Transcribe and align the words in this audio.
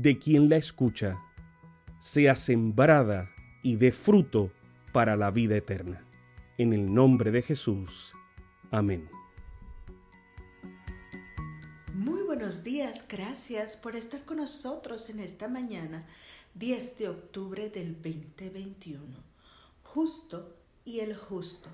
de 0.00 0.16
quien 0.16 0.48
la 0.48 0.56
escucha, 0.56 1.18
sea 1.98 2.36
sembrada 2.36 3.30
y 3.64 3.74
dé 3.74 3.90
fruto 3.90 4.52
para 4.92 5.16
la 5.16 5.32
vida 5.32 5.56
eterna. 5.56 6.04
En 6.56 6.72
el 6.72 6.94
nombre 6.94 7.32
de 7.32 7.42
Jesús. 7.42 8.12
Amén. 8.70 9.08
Muy 11.92 12.22
buenos 12.22 12.62
días, 12.62 13.04
gracias 13.08 13.74
por 13.76 13.96
estar 13.96 14.24
con 14.24 14.36
nosotros 14.36 15.10
en 15.10 15.18
esta 15.18 15.48
mañana, 15.48 16.06
10 16.54 16.98
de 16.98 17.08
octubre 17.08 17.68
del 17.68 17.94
2021. 17.94 19.02
Justo 19.82 20.54
y 20.84 21.00
el 21.00 21.16
justo. 21.16 21.70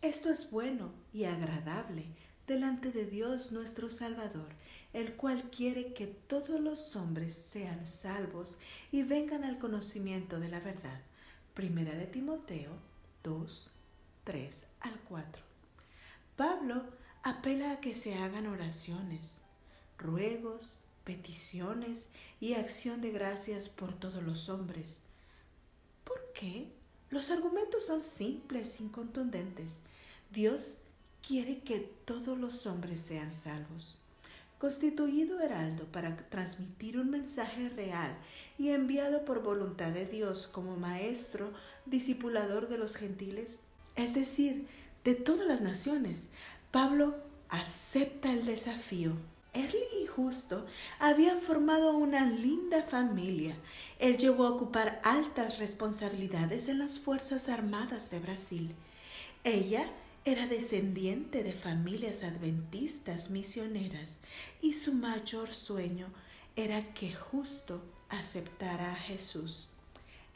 Esto 0.00 0.30
es 0.30 0.50
bueno 0.50 0.92
y 1.12 1.24
agradable 1.24 2.06
delante 2.50 2.90
de 2.90 3.06
Dios 3.06 3.52
nuestro 3.52 3.90
Salvador, 3.90 4.48
el 4.92 5.14
cual 5.14 5.50
quiere 5.50 5.94
que 5.94 6.08
todos 6.08 6.58
los 6.58 6.96
hombres 6.96 7.32
sean 7.32 7.86
salvos 7.86 8.58
y 8.90 9.04
vengan 9.04 9.44
al 9.44 9.56
conocimiento 9.56 10.40
de 10.40 10.48
la 10.48 10.58
verdad. 10.58 11.00
Primera 11.54 11.94
de 11.94 12.06
Timoteo 12.06 12.72
2, 13.22 13.70
3 14.24 14.64
al 14.80 14.98
4. 15.08 15.42
Pablo 16.34 16.82
apela 17.22 17.70
a 17.70 17.80
que 17.80 17.94
se 17.94 18.16
hagan 18.16 18.48
oraciones, 18.48 19.44
ruegos, 19.96 20.76
peticiones 21.04 22.08
y 22.40 22.54
acción 22.54 23.00
de 23.00 23.12
gracias 23.12 23.68
por 23.68 23.94
todos 23.94 24.24
los 24.24 24.48
hombres. 24.48 25.02
¿Por 26.02 26.32
qué? 26.32 26.72
Los 27.10 27.30
argumentos 27.30 27.86
son 27.86 28.02
simples 28.02 28.80
y. 28.80 29.82
Dios 30.32 30.78
quiere 31.26 31.60
que 31.60 31.80
todos 32.04 32.38
los 32.38 32.66
hombres 32.66 33.00
sean 33.00 33.32
salvos. 33.32 33.96
Constituido 34.58 35.40
heraldo 35.40 35.86
para 35.86 36.16
transmitir 36.28 36.98
un 36.98 37.10
mensaje 37.10 37.70
real 37.70 38.16
y 38.58 38.70
enviado 38.70 39.24
por 39.24 39.42
voluntad 39.42 39.90
de 39.92 40.06
Dios 40.06 40.46
como 40.46 40.76
maestro, 40.76 41.52
discipulador 41.86 42.68
de 42.68 42.76
los 42.76 42.96
gentiles, 42.96 43.60
es 43.96 44.12
decir, 44.14 44.66
de 45.04 45.14
todas 45.14 45.46
las 45.46 45.62
naciones, 45.62 46.28
Pablo 46.70 47.14
acepta 47.48 48.32
el 48.32 48.44
desafío. 48.44 49.12
Erly 49.52 49.82
y 50.04 50.06
Justo 50.06 50.64
habían 51.00 51.40
formado 51.40 51.96
una 51.96 52.24
linda 52.24 52.82
familia. 52.84 53.56
Él 53.98 54.16
llegó 54.16 54.46
a 54.46 54.50
ocupar 54.50 55.00
altas 55.02 55.58
responsabilidades 55.58 56.68
en 56.68 56.78
las 56.78 57.00
Fuerzas 57.00 57.48
Armadas 57.48 58.10
de 58.10 58.20
Brasil. 58.20 58.74
Ella 59.42 59.90
era 60.30 60.46
descendiente 60.46 61.42
de 61.42 61.52
familias 61.52 62.22
adventistas 62.22 63.30
misioneras 63.30 64.18
y 64.62 64.74
su 64.74 64.94
mayor 64.94 65.52
sueño 65.52 66.06
era 66.54 66.94
que 66.94 67.12
justo 67.12 67.82
aceptara 68.10 68.92
a 68.92 68.94
Jesús, 68.94 69.70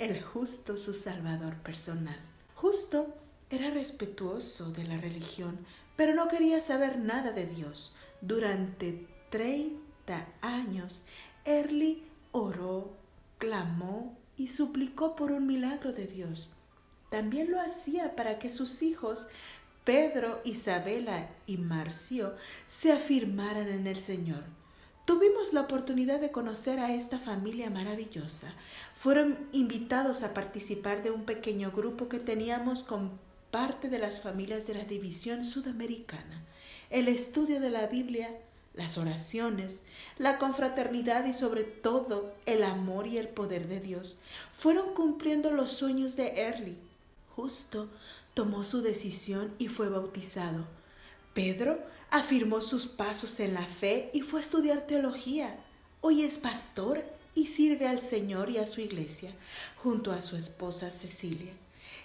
el 0.01 0.21
justo 0.21 0.79
su 0.79 0.95
Salvador 0.95 1.55
personal. 1.59 2.19
Justo 2.57 3.15
era 3.51 3.71
respetuoso 3.71 4.73
de 4.73 4.83
la 4.83 4.97
religión, 4.97 5.65
pero 5.95 6.13
no 6.13 6.27
quería 6.27 6.61
saber 6.61 6.99
nada 6.99 7.31
de 7.31 7.47
Dios. 7.47 7.95
Durante 8.21 9.07
treinta 9.31 10.27
años, 10.41 11.03
Early 11.45 12.03
oró, 12.33 12.93
clamó 13.39 14.19
y 14.37 14.49
suplicó 14.49 15.15
por 15.15 15.31
un 15.31 15.47
milagro 15.47 15.93
de 15.93 16.09
Dios. 16.09 16.53
También 17.11 17.53
lo 17.53 17.61
hacía 17.61 18.17
para 18.17 18.41
que 18.41 18.51
sus 18.51 18.83
hijos 18.83 19.29
Pedro, 19.85 20.41
Isabela 20.45 21.29
y 21.47 21.59
Marcio 21.59 22.35
se 22.67 22.91
afirmaran 22.91 23.69
en 23.69 23.87
el 23.87 24.01
Señor. 24.01 24.43
Tuvimos 25.05 25.53
la 25.53 25.61
oportunidad 25.61 26.21
de 26.21 26.31
conocer 26.31 26.79
a 26.81 26.95
esta 26.95 27.19
familia 27.19 27.69
maravillosa. 27.69 28.55
Fueron 28.97 29.37
invitados 29.53 30.23
a 30.23 30.33
participar 30.33 31.03
de 31.03 31.11
un 31.11 31.25
pequeño 31.25 31.71
grupo 31.71 32.09
que 32.09 32.19
teníamos 32.19 32.83
con 32.83 33.11
parte 33.51 33.91
de 33.91 33.99
las 33.99 34.21
familias 34.21 34.67
de 34.67 34.73
la 34.73 34.85
División 34.85 35.45
Sudamericana. 35.45 36.43
El 36.89 37.09
estudio 37.09 37.61
de 37.61 37.69
la 37.69 37.87
Biblia, 37.87 38.31
las 38.73 38.97
oraciones, 38.97 39.83
la 40.17 40.39
confraternidad 40.39 41.27
y 41.27 41.35
sobre 41.35 41.65
todo 41.65 42.35
el 42.47 42.65
amor 42.65 43.07
y 43.07 43.19
el 43.19 43.29
poder 43.29 43.69
de 43.69 43.81
Dios 43.81 44.19
fueron 44.57 44.95
cumpliendo 44.95 45.51
los 45.51 45.73
sueños 45.73 46.17
de 46.17 46.41
Early. 46.41 46.79
Justo 47.37 47.89
tomó 48.35 48.63
su 48.63 48.83
decisión 48.83 49.55
y 49.59 49.69
fue 49.69 49.89
bautizado. 49.89 50.65
Pedro 51.33 51.81
afirmó 52.11 52.61
sus 52.61 52.87
pasos 52.87 53.41
en 53.41 53.55
la 53.55 53.67
fe 53.67 54.11
y 54.13 54.21
fue 54.21 54.41
a 54.41 54.43
estudiar 54.43 54.87
teología. 54.87 55.57
Hoy 56.01 56.23
es 56.23 56.39
pastor 56.39 57.05
y 57.35 57.47
sirve 57.47 57.89
al 57.89 57.99
Señor 57.99 58.51
y 58.51 58.59
a 58.59 58.67
su 58.67 58.81
iglesia, 58.81 59.33
junto 59.83 60.13
a 60.13 60.23
su 60.23 60.37
esposa 60.37 60.91
Cecilia. 60.91 61.53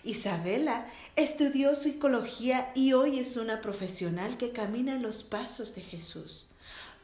Isabela 0.04 0.88
estudió 1.16 1.76
psicología 1.76 2.72
y 2.74 2.94
hoy 2.94 3.20
es 3.20 3.38
una 3.38 3.62
profesional 3.62 4.38
que 4.38 4.52
camina 4.52 4.96
en 4.96 5.04
los 5.04 5.24
pasos 5.24 5.76
de 5.76 5.82
Jesús. 5.82 6.48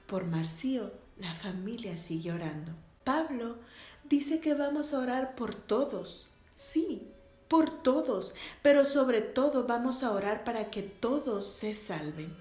Por 0.08 0.26
Marcio, 0.26 0.92
la 1.20 1.34
familia 1.36 1.98
sigue 1.98 2.32
orando. 2.32 2.72
Pablo 3.04 3.58
dice 4.04 4.40
que 4.40 4.56
vamos 4.56 4.94
a 4.94 5.00
orar 5.00 5.36
por 5.36 5.54
todos. 5.54 6.28
Sí, 6.56 7.08
por 7.48 7.70
todos, 7.84 8.34
pero 8.62 8.86
sobre 8.86 9.22
todo 9.22 9.66
vamos 9.66 10.04
a 10.04 10.12
orar 10.12 10.44
para 10.44 10.70
que 10.72 10.84
todos 10.84 11.48
se 11.48 11.74
salven. 11.74 12.36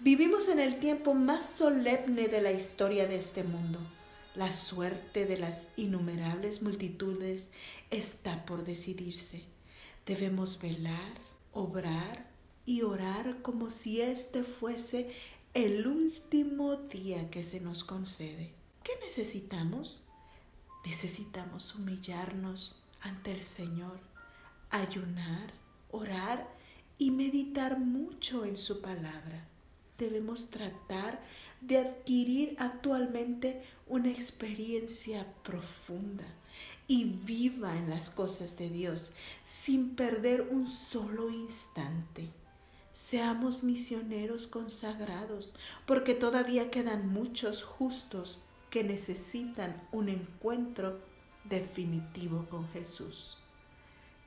Vivimos 0.00 0.48
en 0.48 0.58
el 0.58 0.78
tiempo 0.78 1.14
más 1.14 1.48
solemne 1.48 2.28
de 2.28 2.42
la 2.42 2.52
historia 2.52 3.06
de 3.06 3.16
este 3.16 3.44
mundo. 3.44 3.78
La 4.34 4.52
suerte 4.52 5.26
de 5.26 5.38
las 5.38 5.66
innumerables 5.76 6.62
multitudes 6.62 7.50
está 7.90 8.44
por 8.44 8.64
decidirse. 8.64 9.44
Debemos 10.06 10.60
velar, 10.60 11.14
obrar 11.52 12.26
y 12.66 12.82
orar 12.82 13.42
como 13.42 13.70
si 13.70 14.00
este 14.00 14.42
fuese 14.42 15.10
el 15.54 15.86
último 15.86 16.76
día 16.76 17.30
que 17.30 17.44
se 17.44 17.60
nos 17.60 17.84
concede. 17.84 18.52
¿Qué 18.82 18.92
necesitamos? 19.04 20.02
Necesitamos 20.84 21.74
humillarnos 21.74 22.76
ante 23.02 23.32
el 23.32 23.42
Señor 23.42 24.11
ayunar, 24.72 25.52
orar 25.90 26.48
y 26.98 27.10
meditar 27.10 27.78
mucho 27.78 28.44
en 28.44 28.56
su 28.56 28.80
palabra. 28.80 29.46
Debemos 29.98 30.50
tratar 30.50 31.20
de 31.60 31.78
adquirir 31.78 32.56
actualmente 32.58 33.62
una 33.86 34.10
experiencia 34.10 35.26
profunda 35.44 36.24
y 36.88 37.04
viva 37.04 37.76
en 37.76 37.90
las 37.90 38.10
cosas 38.10 38.58
de 38.58 38.68
Dios 38.68 39.12
sin 39.44 39.94
perder 39.94 40.48
un 40.50 40.66
solo 40.66 41.30
instante. 41.30 42.28
Seamos 42.92 43.62
misioneros 43.62 44.46
consagrados, 44.46 45.54
porque 45.86 46.14
todavía 46.14 46.70
quedan 46.70 47.08
muchos 47.08 47.62
justos 47.62 48.40
que 48.70 48.84
necesitan 48.84 49.80
un 49.92 50.08
encuentro 50.08 50.98
definitivo 51.44 52.46
con 52.50 52.68
Jesús. 52.68 53.41